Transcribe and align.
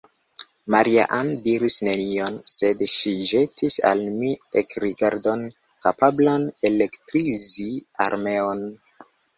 Maria-Ann 0.75 1.29
diris 1.47 1.75
nenion; 1.87 2.39
sed 2.53 2.81
ŝi 2.95 3.13
ĵetis 3.33 3.77
al 3.93 4.03
mi 4.17 4.33
ekrigardon, 4.65 5.47
kapablan 5.87 6.51
elektrizi 6.73 7.73
armeon. 8.11 8.71